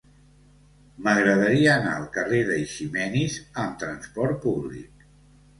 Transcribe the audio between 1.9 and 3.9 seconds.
al carrer d'Eiximenis amb